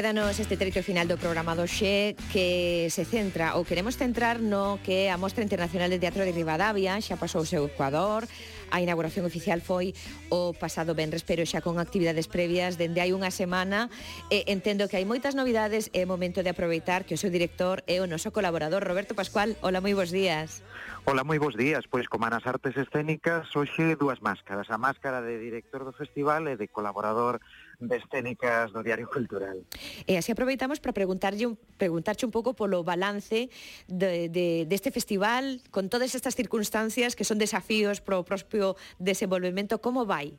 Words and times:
Quédanos 0.00 0.40
este 0.40 0.56
trecho 0.56 0.80
final 0.80 1.04
do 1.04 1.20
programa 1.20 1.52
do 1.52 1.68
Xe 1.68 2.16
que 2.32 2.88
se 2.88 3.04
centra 3.04 3.60
ou 3.60 3.68
queremos 3.68 4.00
centrar 4.00 4.40
no 4.40 4.80
que 4.80 5.12
a 5.12 5.20
Mostra 5.20 5.44
Internacional 5.44 5.92
de 5.92 6.00
Teatro 6.00 6.24
de 6.24 6.32
Rivadavia 6.32 6.96
xa 7.04 7.20
pasou 7.20 7.44
o 7.44 7.50
seu 7.52 7.68
Ecuador, 7.68 8.24
a 8.72 8.80
inauguración 8.80 9.26
oficial 9.26 9.60
foi 9.60 9.92
o 10.30 10.54
pasado 10.54 10.94
venres, 10.94 11.20
pero 11.20 11.44
xa 11.44 11.60
con 11.60 11.76
actividades 11.76 12.32
previas 12.32 12.78
dende 12.78 13.02
hai 13.02 13.12
unha 13.12 13.28
semana. 13.28 13.90
E 14.30 14.46
entendo 14.48 14.88
que 14.88 14.96
hai 14.96 15.04
moitas 15.04 15.36
novidades 15.36 15.92
e 15.92 16.00
é 16.00 16.08
momento 16.08 16.40
de 16.40 16.48
aproveitar 16.54 17.04
que 17.04 17.12
o 17.12 17.20
seu 17.20 17.28
director 17.28 17.82
é 17.84 18.00
o 18.00 18.08
noso 18.08 18.32
colaborador 18.32 18.86
Roberto 18.86 19.12
Pascual. 19.12 19.58
Hola, 19.60 19.84
moi 19.84 19.92
bons 19.92 20.14
días. 20.14 20.64
Ola, 21.04 21.28
moi 21.28 21.36
bons 21.36 21.58
días. 21.58 21.84
Pois 21.90 22.06
como 22.06 22.30
nas 22.30 22.46
artes 22.46 22.72
escénicas, 22.78 23.50
hoxe 23.52 23.98
dúas 24.00 24.22
máscaras, 24.22 24.70
a 24.70 24.78
máscara 24.78 25.20
de 25.20 25.36
director 25.36 25.84
do 25.84 25.92
festival 25.92 26.46
e 26.46 26.56
de 26.56 26.70
colaborador 26.70 27.42
besténicas 27.80 28.70
do 28.72 28.84
Diario 28.84 29.08
Cultural. 29.08 29.64
E 30.04 30.20
así 30.20 30.30
aproveitamos 30.30 30.78
para 30.78 30.92
preguntarlle 30.92 31.48
un, 31.48 31.56
preguntarche 31.80 32.28
un 32.28 32.32
pouco 32.32 32.52
polo 32.52 32.84
balance 32.84 33.48
de, 33.88 34.28
de, 34.28 34.68
deste 34.68 34.92
festival 34.92 35.64
con 35.72 35.88
todas 35.88 36.12
estas 36.14 36.36
circunstancias 36.36 37.16
que 37.16 37.24
son 37.24 37.40
desafíos 37.40 38.04
pro 38.04 38.22
propio 38.22 38.76
desenvolvemento, 39.00 39.80
como 39.80 40.04
vai? 40.04 40.36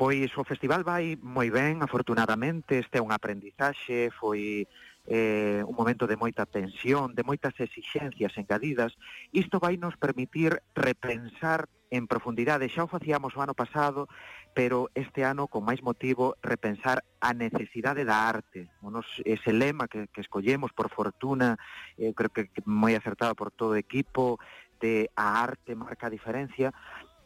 Pois 0.00 0.32
o 0.40 0.44
festival 0.48 0.80
vai 0.80 1.20
moi 1.20 1.52
ben, 1.52 1.84
afortunadamente, 1.84 2.80
este 2.80 2.98
é 2.98 3.04
un 3.04 3.12
aprendizaxe, 3.12 4.08
foi 4.16 4.64
eh, 5.04 5.60
un 5.66 5.76
momento 5.76 6.06
de 6.06 6.16
moita 6.16 6.48
tensión, 6.48 7.12
de 7.12 7.20
moitas 7.20 7.52
exixencias 7.60 8.32
engadidas. 8.40 8.96
Isto 9.32 9.60
vai 9.60 9.76
nos 9.76 10.00
permitir 10.00 10.64
repensar 10.72 11.68
en 11.90 12.06
profundidade. 12.06 12.70
Xa 12.70 12.86
o 12.86 12.90
facíamos 12.90 13.34
o 13.34 13.42
ano 13.42 13.54
pasado, 13.54 14.06
pero 14.54 14.90
este 14.94 15.26
ano, 15.26 15.50
con 15.50 15.66
máis 15.66 15.82
motivo, 15.82 16.38
repensar 16.42 17.02
a 17.20 17.30
necesidade 17.34 18.06
da 18.06 18.30
arte. 18.30 18.70
O 18.82 18.90
nos, 18.90 19.06
ese 19.26 19.52
lema 19.52 19.90
que, 19.90 20.06
que 20.08 20.22
escollemos, 20.22 20.72
por 20.72 20.88
fortuna, 20.90 21.58
eh, 21.98 22.08
eu 22.08 22.10
eh, 22.10 22.14
creo 22.16 22.30
que, 22.30 22.48
que 22.50 22.62
moi 22.66 22.94
acertado 22.94 23.34
por 23.34 23.50
todo 23.50 23.74
o 23.74 23.80
equipo, 23.82 24.38
de 24.80 25.12
a 25.14 25.42
arte 25.42 25.76
marca 25.76 26.08
a 26.08 26.14
diferencia, 26.14 26.72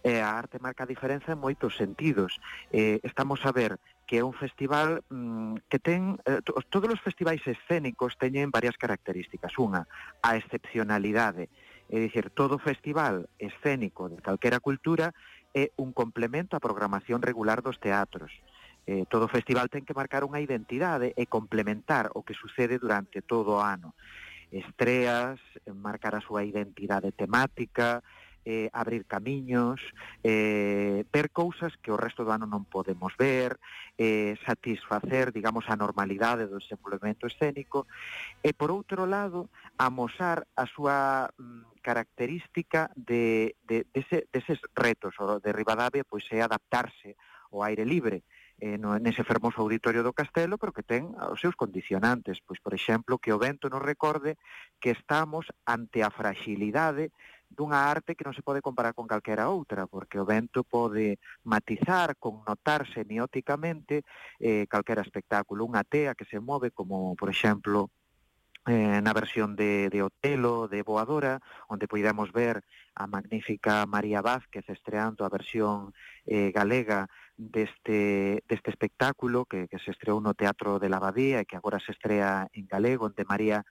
e 0.04 0.20
a 0.20 0.36
arte 0.36 0.60
marca 0.60 0.84
a 0.84 0.90
diferenza 0.90 1.32
en 1.32 1.40
moitos 1.40 1.80
sentidos. 1.80 2.36
Eh, 2.68 3.00
estamos 3.08 3.40
a 3.48 3.52
ver 3.56 3.80
que 4.04 4.20
é 4.20 4.22
un 4.24 4.36
festival 4.36 5.00
mm, 5.08 5.64
que 5.72 5.80
ten... 5.80 6.20
Eh, 6.28 6.44
todos 6.44 6.92
os 6.92 7.00
festivais 7.00 7.40
escénicos 7.48 8.20
teñen 8.20 8.52
varias 8.52 8.76
características. 8.76 9.56
Unha, 9.56 9.88
a 10.20 10.36
excepcionalidade. 10.36 11.48
Eh, 11.48 11.63
É 11.88 12.00
dicir, 12.00 12.30
todo 12.32 12.58
festival 12.58 13.28
escénico 13.38 14.08
de 14.08 14.18
calquera 14.24 14.60
cultura 14.60 15.12
é 15.54 15.70
un 15.77 15.92
complemento 15.92 16.56
á 16.56 16.60
programación 16.60 17.20
regular 17.20 17.60
dos 17.60 17.78
teatros. 17.78 18.32
Eh, 18.84 19.08
todo 19.08 19.32
festival 19.32 19.72
ten 19.72 19.86
que 19.86 19.96
marcar 19.96 20.26
unha 20.26 20.42
identidade 20.42 21.12
e 21.16 21.24
complementar 21.24 22.12
o 22.16 22.24
que 22.24 22.36
sucede 22.36 22.76
durante 22.76 23.24
todo 23.24 23.60
o 23.60 23.64
ano. 23.64 23.96
Estreas, 24.52 25.41
marcar 25.72 26.14
a 26.14 26.24
súa 26.24 26.44
identidade 26.44 27.10
temática, 27.12 28.04
eh, 28.45 28.69
abrir 28.73 29.05
camiños, 29.05 29.81
eh, 30.23 31.05
ver 31.12 31.31
cousas 31.31 31.77
que 31.81 31.91
o 31.91 31.97
resto 31.97 32.25
do 32.25 32.31
ano 32.31 32.45
non 32.45 32.69
podemos 32.69 33.17
ver, 33.17 33.56
eh, 33.97 34.37
satisfacer, 34.45 35.33
digamos, 35.33 35.64
a 35.73 35.77
normalidade 35.81 36.47
do 36.47 36.61
desenvolvemento 36.61 37.27
escénico, 37.27 37.89
e, 38.45 38.53
por 38.53 38.70
outro 38.70 39.09
lado, 39.09 39.48
amosar 39.81 40.45
a 40.55 40.69
súa 40.69 41.33
mm, 41.37 41.81
característica 41.81 42.92
de, 42.97 43.56
de, 43.65 43.89
de 43.92 44.00
ese, 44.00 44.28
deses 44.33 44.61
retos, 44.77 45.17
o 45.20 45.41
de 45.41 45.50
Rivadavia, 45.53 46.05
pois 46.05 46.25
é 46.33 46.45
adaptarse 46.45 47.17
ao 47.53 47.65
aire 47.65 47.84
libre, 47.84 48.25
eh, 48.60 48.78
no, 48.78 48.97
nese 48.99 49.27
fermoso 49.27 49.60
auditorio 49.60 50.03
do 50.06 50.15
Castelo, 50.15 50.59
pero 50.59 50.72
que 50.72 50.87
ten 50.87 51.10
os 51.19 51.43
seus 51.43 51.59
condicionantes. 51.59 52.38
Pois, 52.41 52.62
por 52.62 52.75
exemplo, 52.75 53.19
que 53.19 53.34
o 53.34 53.38
vento 53.38 53.66
nos 53.69 53.83
recorde 53.83 54.38
que 54.78 54.94
estamos 54.94 55.50
ante 55.66 56.06
a 56.06 56.10
fragilidade 56.10 57.10
dunha 57.54 57.88
arte 57.88 58.19
que 58.19 58.26
non 58.26 58.37
se 58.37 58.42
pode 58.42 58.60
comparar 58.60 58.92
con 58.92 59.06
calquera 59.06 59.48
outra, 59.48 59.87
porque 59.87 60.19
o 60.19 60.28
vento 60.28 60.66
pode 60.66 61.22
matizar, 61.47 62.19
connotar 62.19 62.84
semióticamente 62.91 64.03
eh, 64.42 64.66
calquera 64.66 65.06
espectáculo. 65.06 65.65
Unha 65.65 65.87
tea 65.87 66.19
que 66.19 66.28
se 66.28 66.42
move 66.42 66.75
como, 66.75 67.15
por 67.15 67.31
exemplo, 67.31 67.88
eh, 68.66 69.00
na 69.04 69.12
versión 69.12 69.56
de, 69.56 69.88
de 69.92 70.03
Otelo, 70.03 70.69
de 70.69 70.82
Boadora, 70.82 71.41
onde 71.69 71.88
poidamos 71.88 72.32
ver 72.32 72.65
a 72.94 73.06
magnífica 73.06 73.84
María 73.86 74.22
Vázquez 74.22 74.65
estreando 74.69 75.25
a 75.25 75.32
versión 75.32 75.92
eh, 76.25 76.50
galega 76.50 77.09
deste, 77.36 78.42
deste 78.48 78.71
espectáculo 78.71 79.44
que, 79.44 79.69
que 79.69 79.78
se 79.78 79.91
estreou 79.91 80.22
no 80.22 80.32
Teatro 80.32 80.78
de 80.78 80.88
la 80.88 80.97
Abadía 80.97 81.42
e 81.42 81.48
que 81.48 81.59
agora 81.59 81.82
se 81.82 81.92
estrea 81.92 82.48
en 82.56 82.65
galego, 82.65 83.10
onde 83.10 83.28
María 83.28 83.66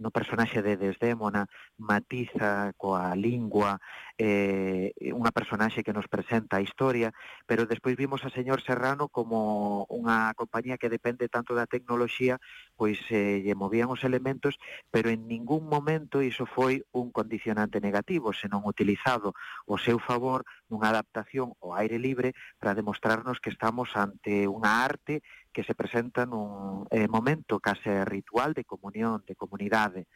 no 0.00 0.10
personaxe 0.10 0.62
de 0.62 0.76
Desdémona 0.76 1.46
matiza 1.78 2.72
coa 2.80 3.14
lingua 3.14 3.78
eh, 4.20 4.92
unha 5.16 5.32
personaxe 5.32 5.80
que 5.80 5.96
nos 5.96 6.04
presenta 6.04 6.60
a 6.60 6.64
historia, 6.64 7.16
pero 7.48 7.64
despois 7.64 7.96
vimos 7.96 8.20
a 8.28 8.28
señor 8.28 8.60
Serrano 8.60 9.08
como 9.08 9.88
unha 9.88 10.36
compañía 10.36 10.76
que 10.76 10.92
depende 10.92 11.32
tanto 11.32 11.56
da 11.56 11.64
tecnoloxía, 11.64 12.36
pois 12.76 13.00
eh, 13.08 13.40
lle 13.40 13.56
movían 13.56 13.88
os 13.88 14.04
elementos, 14.04 14.60
pero 14.92 15.08
en 15.08 15.24
ningún 15.24 15.64
momento 15.64 16.20
iso 16.20 16.44
foi 16.44 16.84
un 16.92 17.08
condicionante 17.08 17.80
negativo, 17.80 18.36
senón 18.36 18.68
utilizado 18.68 19.32
o 19.64 19.80
seu 19.80 19.96
favor 19.96 20.44
nunha 20.68 20.92
adaptación 20.92 21.56
ao 21.64 21.72
aire 21.72 21.96
libre 21.96 22.36
para 22.60 22.76
demostrarnos 22.76 23.40
que 23.40 23.48
estamos 23.48 23.96
ante 23.96 24.44
unha 24.44 24.84
arte 24.84 25.24
que 25.48 25.64
se 25.64 25.72
presenta 25.72 26.28
nun 26.28 26.84
eh, 26.92 27.08
momento 27.08 27.56
case 27.56 28.04
ritual 28.04 28.52
de 28.52 28.68
comunión, 28.68 29.24
de 29.24 29.34
comunidade. 29.34 30.06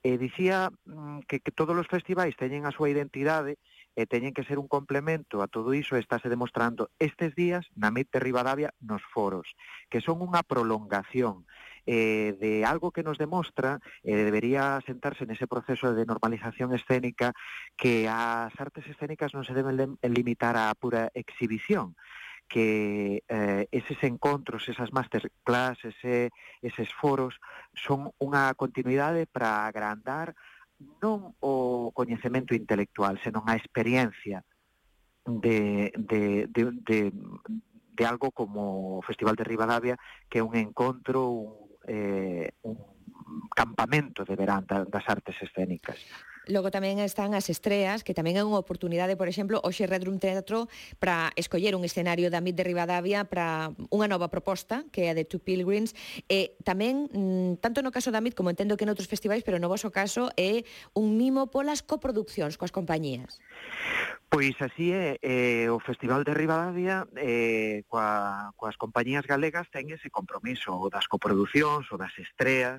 E 0.00 0.16
dicía 0.16 0.72
mm, 0.88 1.28
que, 1.28 1.44
que 1.44 1.52
todos 1.52 1.76
os 1.76 1.90
festivais 1.90 2.32
teñen 2.32 2.64
a 2.64 2.72
súa 2.72 2.88
identidade 2.88 3.60
e 3.92 4.08
teñen 4.08 4.32
que 4.32 4.46
ser 4.48 4.56
un 4.56 4.64
complemento 4.64 5.44
a 5.44 5.50
todo 5.50 5.76
iso 5.76 6.00
estáse 6.00 6.32
demostrando 6.32 6.88
estes 6.96 7.36
días 7.36 7.68
na 7.76 7.92
MET 7.92 8.08
de 8.08 8.22
Rivadavia 8.22 8.72
nos 8.80 9.04
foros, 9.04 9.52
que 9.92 10.00
son 10.00 10.24
unha 10.24 10.40
prolongación 10.40 11.44
eh, 11.84 12.32
de 12.40 12.64
algo 12.64 12.92
que 12.94 13.02
nos 13.02 13.18
demostra 13.18 13.80
eh, 14.00 14.24
debería 14.24 14.80
sentarse 14.88 15.28
nese 15.28 15.44
proceso 15.44 15.92
de 15.92 16.08
normalización 16.08 16.72
escénica 16.72 17.36
que 17.76 18.08
as 18.08 18.54
artes 18.56 18.88
escénicas 18.88 19.36
non 19.36 19.44
se 19.44 19.52
deben 19.52 20.00
limitar 20.00 20.56
á 20.56 20.72
pura 20.78 21.12
exhibición, 21.12 21.92
que 22.50 23.22
eh, 23.28 23.68
eses 23.70 24.02
encontros, 24.02 24.68
esas 24.68 24.92
masterclass, 24.92 25.78
ese, 25.84 26.34
eses 26.60 26.90
foros 26.92 27.38
son 27.78 28.10
unha 28.18 28.50
continuidade 28.58 29.30
para 29.30 29.70
agrandar 29.70 30.34
non 30.98 31.38
o 31.38 31.94
coñecemento 31.94 32.50
intelectual, 32.58 33.22
senón 33.22 33.46
a 33.46 33.54
experiencia 33.54 34.42
de, 35.22 35.94
de, 35.94 36.50
de, 36.50 36.62
de, 36.82 36.98
de 37.14 38.02
algo 38.02 38.34
como 38.34 38.98
o 38.98 39.06
Festival 39.06 39.38
de 39.38 39.46
Rivadavia, 39.46 39.94
que 40.26 40.42
é 40.42 40.44
un 40.44 40.58
encontro, 40.58 41.30
un, 41.30 41.70
eh, 41.86 42.50
un 42.66 43.46
campamento 43.54 44.26
de 44.26 44.34
verán 44.34 44.66
das 44.66 45.06
artes 45.06 45.38
escénicas. 45.38 46.02
Logo 46.50 46.74
tamén 46.74 46.98
están 46.98 47.30
as 47.38 47.46
estreas, 47.46 48.02
que 48.02 48.10
tamén 48.10 48.34
é 48.34 48.42
unha 48.42 48.58
oportunidade, 48.58 49.14
por 49.14 49.30
exemplo, 49.30 49.62
hoxe 49.62 49.86
Red 49.86 50.02
Room 50.02 50.18
Teatro 50.18 50.66
para 50.98 51.30
escoller 51.38 51.78
un 51.78 51.86
escenario 51.86 52.26
da 52.26 52.42
MIT 52.42 52.58
de 52.58 52.66
Rivadavia 52.66 53.22
para 53.22 53.70
unha 53.94 54.10
nova 54.10 54.34
proposta, 54.34 54.82
que 54.90 55.06
é 55.06 55.14
a 55.14 55.16
de 55.16 55.22
Two 55.22 55.38
Pilgrims, 55.38 55.94
e 56.26 56.58
tamén, 56.66 57.06
mm, 57.06 57.62
tanto 57.62 57.86
no 57.86 57.94
caso 57.94 58.10
da 58.10 58.18
MIT 58.18 58.34
como 58.34 58.50
entendo 58.50 58.74
que 58.74 58.82
en 58.82 58.90
outros 58.90 59.06
festivais, 59.06 59.46
pero 59.46 59.62
no 59.62 59.70
vosso 59.70 59.94
caso 59.94 60.34
é 60.34 60.66
un 60.98 61.14
mimo 61.14 61.54
polas 61.54 61.86
coproduccións 61.86 62.58
coas 62.58 62.74
compañías. 62.74 63.38
Pois 64.30 64.54
así 64.62 64.92
é, 64.92 65.18
eh, 65.22 65.66
o 65.70 65.82
Festival 65.82 66.22
de 66.22 66.34
Rivadavia 66.34 67.02
eh, 67.18 67.82
coa, 67.90 68.54
coas 68.54 68.78
compañías 68.78 69.26
galegas 69.26 69.66
ten 69.74 69.90
ese 69.90 70.06
compromiso 70.06 70.70
o 70.70 70.86
das 70.86 71.10
coproduccións, 71.10 71.90
o 71.90 71.98
das 71.98 72.14
estreas, 72.14 72.78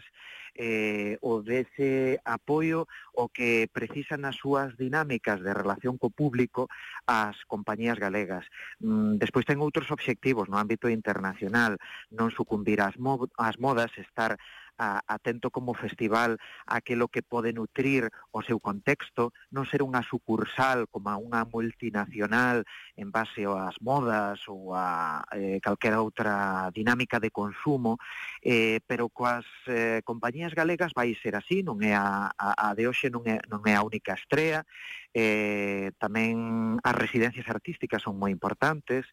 eh, 0.55 1.19
o 1.19 1.43
dese 1.43 2.23
apoio 2.23 2.87
o 3.11 3.27
que 3.27 3.67
precisan 3.67 4.23
as 4.23 4.39
súas 4.39 4.79
dinámicas 4.79 5.43
de 5.43 5.51
relación 5.51 5.99
co 5.99 6.07
público 6.07 6.71
as 7.03 7.35
compañías 7.51 7.99
galegas. 7.99 8.47
Mm, 8.79 9.19
despois 9.19 9.43
ten 9.43 9.59
outros 9.59 9.91
obxectivos 9.91 10.47
no 10.47 10.55
ámbito 10.55 10.87
internacional, 10.87 11.75
non 12.15 12.31
sucumbir 12.31 12.79
ás, 12.79 12.95
mo 12.95 13.27
ás 13.35 13.59
modas, 13.59 13.91
estar 13.99 14.39
a, 14.77 15.01
atento 15.07 15.49
como 15.51 15.73
festival 15.73 16.37
aquilo 16.65 17.07
que 17.07 17.21
pode 17.21 17.53
nutrir 17.53 18.09
o 18.31 18.41
seu 18.41 18.59
contexto, 18.59 19.33
non 19.51 19.67
ser 19.67 19.83
unha 19.83 20.03
sucursal 20.05 20.87
como 20.87 21.09
a 21.09 21.19
unha 21.19 21.47
multinacional 21.47 22.63
en 22.95 23.09
base 23.09 23.43
ás 23.47 23.77
modas 23.81 24.43
ou 24.47 24.73
a 24.75 25.21
eh, 25.33 25.59
calquera 25.59 26.01
outra 26.01 26.69
dinámica 26.73 27.19
de 27.19 27.31
consumo, 27.31 27.97
eh, 28.41 28.79
pero 28.87 29.09
coas 29.09 29.45
eh, 29.67 30.01
compañías 30.03 30.53
galegas 30.53 30.95
vai 30.95 31.13
ser 31.19 31.35
así, 31.35 31.61
non 31.61 31.81
é 31.83 31.93
a, 31.93 32.31
a, 32.35 32.71
a 32.71 32.77
de 32.77 32.87
hoxe 32.87 33.09
non 33.09 33.23
é, 33.27 33.41
non 33.51 33.61
é 33.67 33.75
a 33.75 33.85
única 33.85 34.15
estrela, 34.15 34.63
eh, 35.13 35.91
tamén 35.99 36.79
as 36.83 36.95
residencias 36.95 37.47
artísticas 37.51 38.03
son 38.03 38.15
moi 38.15 38.31
importantes. 38.31 39.07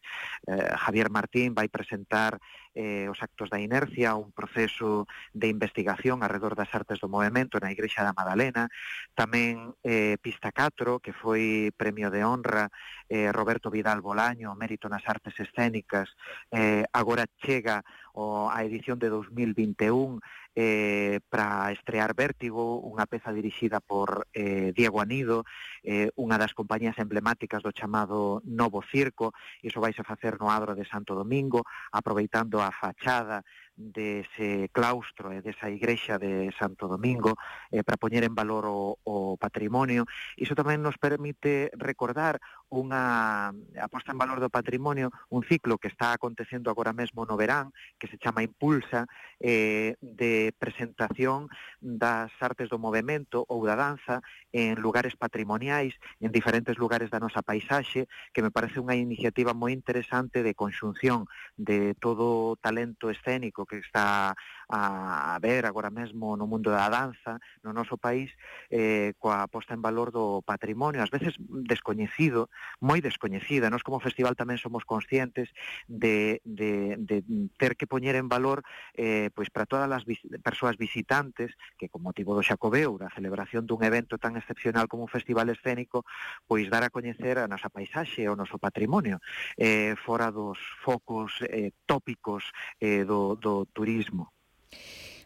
Eh, 0.47 0.71
Javier 0.79 1.11
Martín 1.11 1.51
vai 1.51 1.67
presentar 1.67 2.39
eh, 2.75 3.07
os 3.09 3.19
actos 3.21 3.49
da 3.49 3.59
inercia, 3.59 4.15
un 4.15 4.31
proceso 4.31 5.07
de 5.33 5.51
investigación 5.51 6.23
alrededor 6.23 6.55
das 6.55 6.71
artes 6.71 7.03
do 7.03 7.11
movimento 7.11 7.59
na 7.59 7.73
Igrexa 7.75 8.07
da 8.07 8.15
Madalena. 8.15 8.71
Tamén 9.17 9.75
eh, 9.83 10.15
Pista 10.23 10.55
4, 10.55 11.03
que 11.03 11.11
foi 11.11 11.73
premio 11.75 12.07
de 12.07 12.23
honra 12.23 12.71
eh, 13.09 13.33
Roberto 13.35 13.67
Vidal 13.67 13.99
Bolaño, 13.99 14.55
mérito 14.55 14.87
nas 14.87 15.03
artes 15.03 15.35
escénicas, 15.35 16.07
eh, 16.55 16.85
agora 16.93 17.27
chega 17.43 17.83
o 18.13 18.49
a 18.49 18.63
edición 18.63 18.97
de 18.99 19.09
2021 19.09 20.19
eh, 20.55 21.19
para 21.29 21.71
estrear 21.71 22.11
Vértigo, 22.17 22.81
unha 22.83 23.07
peza 23.07 23.31
dirixida 23.31 23.79
por 23.79 24.27
eh, 24.35 24.75
Diego 24.75 24.99
Anido, 24.99 25.47
eh, 25.85 26.11
unha 26.19 26.35
das 26.35 26.51
compañías 26.51 26.99
emblemáticas 26.99 27.63
do 27.63 27.71
chamado 27.71 28.43
Novo 28.43 28.83
Circo, 28.83 29.31
iso 29.63 29.79
vais 29.79 29.95
a 30.01 30.07
facer 30.07 30.35
no 30.35 30.51
Adro 30.51 30.75
de 30.75 30.83
Santo 30.83 31.15
Domingo, 31.15 31.63
aproveitando 31.93 32.59
a 32.59 32.75
fachada 32.75 33.45
dese 33.79 34.67
claustro 34.75 35.31
e 35.31 35.39
desa 35.39 35.71
igrexa 35.71 36.19
de 36.19 36.51
Santo 36.59 36.91
Domingo 36.91 37.39
eh, 37.71 37.79
para 37.79 37.95
poñer 37.95 38.27
en 38.27 38.35
valor 38.35 38.67
o, 38.67 38.99
o 39.07 39.39
patrimonio. 39.39 40.03
Iso 40.35 40.51
tamén 40.51 40.83
nos 40.83 40.99
permite 40.99 41.71
recordar 41.79 42.43
unha 42.67 43.49
aposta 43.79 44.11
en 44.11 44.19
valor 44.19 44.43
do 44.43 44.51
patrimonio, 44.51 45.15
un 45.31 45.47
ciclo 45.47 45.79
que 45.79 45.87
está 45.87 46.11
acontecendo 46.11 46.67
agora 46.67 46.91
mesmo 46.91 47.23
no 47.23 47.39
verán, 47.39 47.71
que 47.95 48.11
se 48.11 48.19
chama 48.19 48.43
Impulsa, 48.43 49.07
eh, 49.39 49.95
de 50.03 50.51
presentación 50.59 51.47
das 51.79 52.35
artes 52.43 52.67
do 52.67 52.75
movimento 52.75 53.47
ou 53.47 53.63
da 53.63 53.79
danza 53.79 54.19
en 54.51 54.75
lugares 54.83 55.15
patrimoniais, 55.15 55.95
en 56.19 56.35
diferentes 56.35 56.75
lugares 56.75 57.07
da 57.07 57.23
nosa 57.23 57.39
paisaxe, 57.39 58.11
que 58.35 58.43
me 58.43 58.51
parece 58.51 58.83
unha 58.83 58.99
iniciativa 58.99 59.55
moi 59.55 59.71
interesante 59.71 60.43
de 60.43 60.51
conxunción 60.51 61.31
de 61.55 61.95
todo 61.95 62.53
o 62.53 62.59
talento 62.59 63.07
escénico 63.07 63.68
que 63.69 63.77
está 63.77 64.33
a 64.69 65.37
ver 65.41 65.65
agora 65.65 65.89
mesmo 65.89 66.37
no 66.37 66.45
mundo 66.45 66.69
da 66.69 66.89
danza 66.89 67.41
no 67.65 67.73
noso 67.73 67.97
país 67.97 68.29
eh, 68.69 69.13
coa 69.17 69.45
posta 69.49 69.73
en 69.73 69.81
valor 69.81 70.13
do 70.13 70.45
patrimonio, 70.45 71.01
ás 71.01 71.09
veces 71.09 71.33
descoñecido, 71.39 72.49
moi 72.81 73.01
descoñecida. 73.01 73.73
Nos 73.73 73.81
como 73.81 74.01
festival 74.01 74.37
tamén 74.37 74.61
somos 74.61 74.85
conscientes 74.85 75.49
de, 75.89 76.41
de, 76.45 76.97
de 77.01 77.17
ter 77.57 77.73
que 77.77 77.89
poñer 77.89 78.13
en 78.13 78.29
valor 78.29 78.61
eh, 78.93 79.33
pois 79.33 79.49
para 79.49 79.65
todas 79.65 79.89
as 79.89 80.05
vis 80.05 80.21
persoas 80.45 80.77
visitantes 80.77 81.57
que 81.81 81.89
con 81.89 82.05
motivo 82.05 82.37
do 82.37 82.45
Xacobeo, 82.45 83.01
da 83.01 83.09
celebración 83.09 83.65
dun 83.65 83.81
evento 83.81 84.21
tan 84.21 84.37
excepcional 84.37 84.85
como 84.85 85.09
un 85.09 85.11
festival 85.11 85.49
escénico, 85.49 86.05
pois 86.45 86.69
dar 86.69 86.85
a 86.85 86.93
coñecer 86.93 87.41
a 87.41 87.49
nosa 87.49 87.73
paisaxe, 87.73 88.29
o 88.29 88.37
noso 88.37 88.61
patrimonio, 88.61 89.17
eh, 89.57 89.97
fora 89.97 90.29
dos 90.29 90.61
focos 90.85 91.41
eh, 91.49 91.73
tópicos 91.89 92.53
eh, 92.77 93.01
do, 93.01 93.33
do 93.33 93.48
do 93.49 93.65
turismo. 93.73 94.29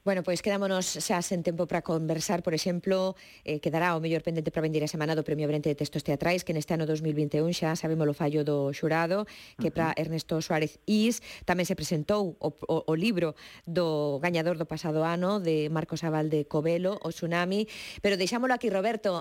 Bueno, 0.04 0.20
pois 0.20 0.44
quedámonos 0.44 1.00
xa 1.00 1.24
sen 1.24 1.48
tempo 1.48 1.64
para 1.64 1.80
conversar, 1.80 2.44
por 2.44 2.52
exemplo, 2.52 3.16
eh, 3.48 3.64
quedará 3.64 3.96
o 3.96 4.04
mellor 4.04 4.20
pendente 4.20 4.52
para 4.52 4.60
vendir 4.68 4.84
a 4.84 4.92
semana 4.92 5.16
do 5.16 5.24
Premio 5.24 5.48
Brente 5.48 5.72
de 5.72 5.80
Textos 5.80 6.04
Teatrais, 6.04 6.44
que 6.44 6.52
neste 6.52 6.76
ano 6.76 6.84
2021 6.84 7.48
xa 7.56 7.72
sabemos 7.80 8.12
o 8.12 8.16
fallo 8.16 8.44
do 8.44 8.76
xurado, 8.76 9.24
que 9.56 9.72
uh 9.72 9.72
-huh. 9.72 9.96
para 9.96 9.96
Ernesto 9.96 10.36
Suárez 10.44 10.76
Is 10.84 11.24
tamén 11.48 11.64
se 11.64 11.72
presentou 11.72 12.36
o, 12.36 12.52
o, 12.68 12.84
o 12.84 12.94
libro 13.00 13.32
do 13.64 14.20
gañador 14.20 14.60
do 14.60 14.68
pasado 14.68 15.08
ano 15.08 15.40
de 15.40 15.72
Marcos 15.72 16.04
Aval 16.04 16.28
de 16.28 16.44
Covelo, 16.52 17.00
o 17.00 17.10
Tsunami, 17.16 17.64
pero 18.04 18.20
deixámolo 18.20 18.52
aquí, 18.52 18.68
Roberto, 18.68 19.08